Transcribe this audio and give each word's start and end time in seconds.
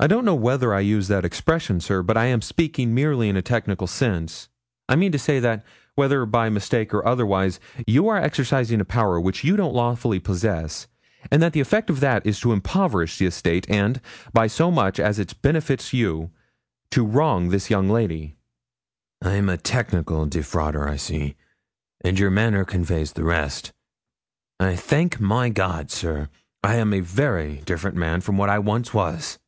'I 0.00 0.08
don't 0.08 0.24
know 0.24 0.34
whether 0.34 0.74
I 0.74 0.80
used 0.80 1.08
that 1.10 1.24
expression, 1.24 1.78
sir, 1.78 2.02
but 2.02 2.16
I 2.16 2.24
am 2.24 2.42
speaking 2.42 2.92
merely 2.92 3.28
in 3.28 3.36
a 3.36 3.42
technical 3.42 3.86
sense. 3.86 4.48
I 4.88 4.96
mean 4.96 5.12
to 5.12 5.18
say, 5.18 5.38
that, 5.38 5.64
whether 5.94 6.26
by 6.26 6.48
mistake 6.48 6.92
or 6.92 7.06
otherwise, 7.06 7.60
you 7.86 8.08
are 8.08 8.16
exercising 8.16 8.80
a 8.80 8.84
power 8.84 9.20
which 9.20 9.44
you 9.44 9.56
don't 9.56 9.74
lawfully 9.76 10.18
possess, 10.18 10.88
and 11.30 11.40
that 11.40 11.52
the 11.52 11.60
effect 11.60 11.88
of 11.88 12.00
that 12.00 12.26
is 12.26 12.40
to 12.40 12.52
impoverish 12.52 13.16
the 13.18 13.26
estate, 13.26 13.64
and, 13.70 14.00
by 14.32 14.48
so 14.48 14.72
much 14.72 14.98
as 14.98 15.20
it 15.20 15.40
benefits 15.40 15.92
you, 15.92 16.32
to 16.90 17.06
wrong 17.06 17.50
this 17.50 17.70
young 17.70 17.88
lady.' 17.88 18.34
'I'm 19.22 19.48
a 19.48 19.56
technical 19.56 20.26
defrauder, 20.26 20.88
I 20.88 20.96
see, 20.96 21.36
and 22.00 22.18
your 22.18 22.30
manner 22.32 22.64
conveys 22.64 23.12
the 23.12 23.22
rest. 23.24 23.72
I 24.58 24.74
thank 24.74 25.20
my 25.20 25.48
God, 25.50 25.92
sir, 25.92 26.28
I 26.64 26.74
am 26.76 26.92
a 26.92 26.98
very 26.98 27.58
different 27.64 27.96
man 27.96 28.20
from 28.20 28.36
what 28.36 28.50
I 28.50 28.58
once 28.58 28.92
was.' 28.92 29.38